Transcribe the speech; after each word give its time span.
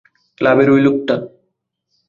ক্লাবের 0.37 0.67
ওই 0.73 0.81
লোকটা। 0.85 1.15